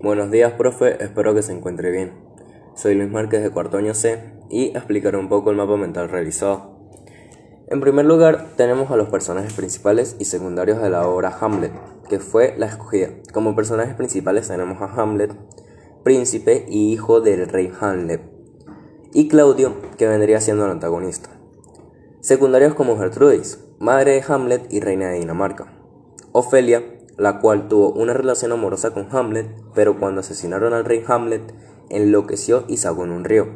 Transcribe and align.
Buenos 0.00 0.30
días, 0.30 0.52
profe, 0.52 1.02
espero 1.02 1.34
que 1.34 1.42
se 1.42 1.50
encuentre 1.50 1.90
bien. 1.90 2.12
Soy 2.76 2.94
Luis 2.94 3.10
Márquez 3.10 3.42
de 3.42 3.50
cuarto 3.50 3.78
año 3.78 3.94
C 3.94 4.32
y 4.48 4.66
explicaré 4.66 5.16
un 5.16 5.28
poco 5.28 5.50
el 5.50 5.56
mapa 5.56 5.76
mental 5.76 6.08
realizado. 6.08 6.78
En 7.66 7.80
primer 7.80 8.06
lugar, 8.06 8.46
tenemos 8.56 8.92
a 8.92 8.96
los 8.96 9.08
personajes 9.08 9.54
principales 9.54 10.14
y 10.20 10.26
secundarios 10.26 10.80
de 10.80 10.90
la 10.90 11.08
obra 11.08 11.36
Hamlet, 11.40 11.72
que 12.08 12.20
fue 12.20 12.54
la 12.56 12.66
escogida. 12.66 13.08
Como 13.32 13.56
personajes 13.56 13.96
principales 13.96 14.46
tenemos 14.46 14.80
a 14.80 14.84
Hamlet, 14.84 15.34
príncipe 16.04 16.64
y 16.68 16.92
hijo 16.92 17.20
del 17.20 17.48
rey 17.48 17.72
Hamlet, 17.80 18.22
y 19.12 19.26
Claudio, 19.26 19.74
que 19.96 20.06
vendría 20.06 20.40
siendo 20.40 20.64
el 20.66 20.70
antagonista. 20.70 21.30
Secundarios 22.20 22.74
como 22.74 22.96
Gertrudis, 22.98 23.64
madre 23.80 24.12
de 24.12 24.24
Hamlet 24.28 24.72
y 24.72 24.78
reina 24.78 25.08
de 25.08 25.18
Dinamarca. 25.18 25.72
Ofelia, 26.30 26.84
la 27.18 27.40
cual 27.40 27.68
tuvo 27.68 27.90
una 27.90 28.14
relación 28.14 28.52
amorosa 28.52 28.92
con 28.92 29.08
Hamlet, 29.10 29.50
pero 29.74 29.98
cuando 29.98 30.20
asesinaron 30.20 30.72
al 30.72 30.84
rey 30.84 31.04
Hamlet, 31.06 31.42
enloqueció 31.90 32.64
y 32.68 32.76
se 32.76 32.88
en 32.88 33.10
un 33.10 33.24
río. 33.24 33.48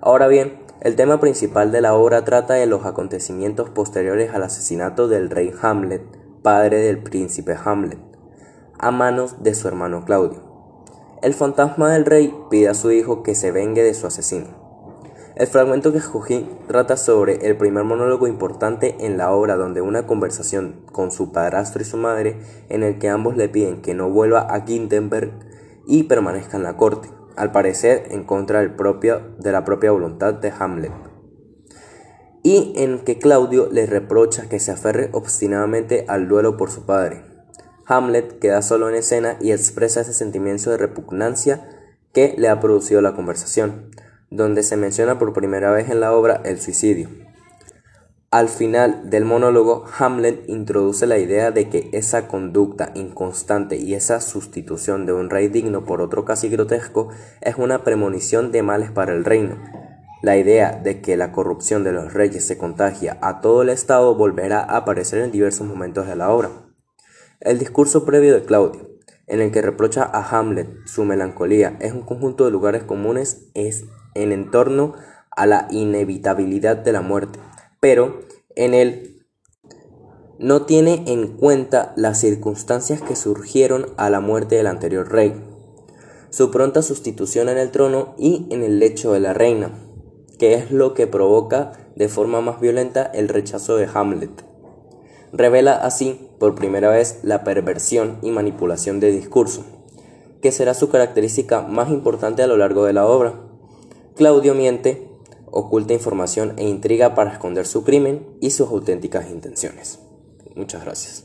Ahora 0.00 0.26
bien, 0.26 0.64
el 0.80 0.96
tema 0.96 1.20
principal 1.20 1.70
de 1.72 1.82
la 1.82 1.94
obra 1.94 2.24
trata 2.24 2.54
de 2.54 2.66
los 2.66 2.84
acontecimientos 2.84 3.70
posteriores 3.70 4.34
al 4.34 4.42
asesinato 4.42 5.06
del 5.06 5.30
rey 5.30 5.52
Hamlet, 5.62 6.02
padre 6.42 6.78
del 6.78 7.02
príncipe 7.02 7.56
Hamlet, 7.64 7.98
a 8.78 8.90
manos 8.90 9.42
de 9.42 9.54
su 9.54 9.68
hermano 9.68 10.04
Claudio. 10.04 10.42
El 11.22 11.34
fantasma 11.34 11.92
del 11.92 12.06
rey 12.06 12.34
pide 12.50 12.70
a 12.70 12.74
su 12.74 12.90
hijo 12.90 13.22
que 13.22 13.34
se 13.34 13.52
vengue 13.52 13.84
de 13.84 13.94
su 13.94 14.06
asesino. 14.06 14.59
El 15.36 15.46
fragmento 15.46 15.92
que 15.92 15.98
escogí 15.98 16.48
trata 16.66 16.96
sobre 16.96 17.46
el 17.46 17.56
primer 17.56 17.84
monólogo 17.84 18.26
importante 18.26 18.96
en 19.00 19.16
la 19.16 19.30
obra 19.32 19.56
donde 19.56 19.80
una 19.80 20.06
conversación 20.06 20.84
con 20.90 21.12
su 21.12 21.30
padrastro 21.30 21.82
y 21.82 21.84
su 21.84 21.96
madre 21.96 22.40
en 22.68 22.82
el 22.82 22.98
que 22.98 23.08
ambos 23.08 23.36
le 23.36 23.48
piden 23.48 23.80
que 23.80 23.94
no 23.94 24.10
vuelva 24.10 24.40
a 24.40 24.66
Gintenberg 24.66 25.30
y 25.86 26.04
permanezca 26.04 26.56
en 26.56 26.64
la 26.64 26.76
corte, 26.76 27.08
al 27.36 27.52
parecer 27.52 28.08
en 28.10 28.24
contra 28.24 28.60
de 28.60 29.52
la 29.52 29.64
propia 29.64 29.90
voluntad 29.92 30.34
de 30.34 30.52
Hamlet. 30.58 30.92
Y 32.42 32.72
en 32.76 32.98
que 33.04 33.18
Claudio 33.18 33.68
le 33.70 33.86
reprocha 33.86 34.48
que 34.48 34.58
se 34.58 34.72
aferre 34.72 35.10
obstinadamente 35.12 36.06
al 36.08 36.26
duelo 36.26 36.56
por 36.56 36.70
su 36.70 36.86
padre. 36.86 37.24
Hamlet 37.86 38.38
queda 38.40 38.62
solo 38.62 38.88
en 38.88 38.96
escena 38.96 39.36
y 39.40 39.52
expresa 39.52 40.00
ese 40.00 40.12
sentimiento 40.12 40.70
de 40.70 40.76
repugnancia 40.76 41.68
que 42.12 42.34
le 42.36 42.48
ha 42.48 42.60
producido 42.60 43.00
la 43.00 43.14
conversación 43.14 43.90
donde 44.30 44.62
se 44.62 44.76
menciona 44.76 45.18
por 45.18 45.32
primera 45.32 45.70
vez 45.70 45.90
en 45.90 46.00
la 46.00 46.12
obra 46.12 46.40
el 46.44 46.60
suicidio. 46.60 47.08
Al 48.32 48.48
final 48.48 49.10
del 49.10 49.24
monólogo, 49.24 49.86
Hamlet 49.98 50.48
introduce 50.48 51.04
la 51.08 51.18
idea 51.18 51.50
de 51.50 51.68
que 51.68 51.90
esa 51.92 52.28
conducta 52.28 52.92
inconstante 52.94 53.76
y 53.76 53.94
esa 53.94 54.20
sustitución 54.20 55.04
de 55.04 55.12
un 55.12 55.30
rey 55.30 55.48
digno 55.48 55.84
por 55.84 56.00
otro 56.00 56.24
casi 56.24 56.48
grotesco 56.48 57.08
es 57.40 57.56
una 57.56 57.82
premonición 57.82 58.52
de 58.52 58.62
males 58.62 58.92
para 58.92 59.14
el 59.14 59.24
reino. 59.24 59.60
La 60.22 60.36
idea 60.36 60.78
de 60.80 61.00
que 61.00 61.16
la 61.16 61.32
corrupción 61.32 61.82
de 61.82 61.90
los 61.90 62.14
reyes 62.14 62.46
se 62.46 62.56
contagia 62.56 63.18
a 63.20 63.40
todo 63.40 63.62
el 63.62 63.68
Estado 63.68 64.14
volverá 64.14 64.60
a 64.60 64.76
aparecer 64.76 65.22
en 65.22 65.32
diversos 65.32 65.66
momentos 65.66 66.06
de 66.06 66.14
la 66.14 66.30
obra. 66.30 66.50
El 67.40 67.58
discurso 67.58 68.04
previo 68.04 68.32
de 68.34 68.44
Claudio, 68.44 68.90
en 69.30 69.40
el 69.40 69.52
que 69.52 69.62
reprocha 69.62 70.02
a 70.02 70.28
Hamlet 70.28 70.68
su 70.86 71.04
melancolía, 71.04 71.76
es 71.80 71.92
un 71.92 72.02
conjunto 72.02 72.44
de 72.44 72.50
lugares 72.50 72.82
comunes, 72.82 73.48
es 73.54 73.84
en 74.14 74.50
torno 74.50 74.94
a 75.30 75.46
la 75.46 75.68
inevitabilidad 75.70 76.76
de 76.76 76.92
la 76.92 77.00
muerte, 77.00 77.38
pero 77.78 78.22
en 78.56 78.74
él 78.74 79.24
no 80.40 80.62
tiene 80.62 81.04
en 81.06 81.36
cuenta 81.36 81.92
las 81.96 82.18
circunstancias 82.18 83.02
que 83.02 83.14
surgieron 83.14 83.86
a 83.96 84.10
la 84.10 84.18
muerte 84.18 84.56
del 84.56 84.66
anterior 84.66 85.12
rey, 85.12 85.32
su 86.30 86.50
pronta 86.50 86.82
sustitución 86.82 87.48
en 87.48 87.58
el 87.58 87.70
trono 87.70 88.16
y 88.18 88.48
en 88.50 88.64
el 88.64 88.80
lecho 88.80 89.12
de 89.12 89.20
la 89.20 89.32
reina, 89.32 89.70
que 90.40 90.54
es 90.54 90.72
lo 90.72 90.92
que 90.92 91.06
provoca 91.06 91.72
de 91.94 92.08
forma 92.08 92.40
más 92.40 92.60
violenta 92.60 93.04
el 93.04 93.28
rechazo 93.28 93.76
de 93.76 93.88
Hamlet. 93.92 94.49
Revela 95.32 95.74
así 95.76 96.28
por 96.38 96.54
primera 96.54 96.90
vez 96.90 97.20
la 97.22 97.44
perversión 97.44 98.18
y 98.22 98.30
manipulación 98.30 99.00
de 99.00 99.12
discurso, 99.12 99.64
que 100.42 100.52
será 100.52 100.74
su 100.74 100.88
característica 100.88 101.62
más 101.62 101.90
importante 101.90 102.42
a 102.42 102.46
lo 102.46 102.56
largo 102.56 102.84
de 102.84 102.92
la 102.92 103.06
obra. 103.06 103.34
Claudio 104.16 104.54
miente, 104.54 105.08
oculta 105.46 105.92
información 105.92 106.54
e 106.56 106.68
intriga 106.68 107.14
para 107.14 107.32
esconder 107.32 107.66
su 107.66 107.84
crimen 107.84 108.26
y 108.40 108.50
sus 108.50 108.68
auténticas 108.70 109.30
intenciones. 109.30 110.00
Muchas 110.56 110.84
gracias. 110.84 111.24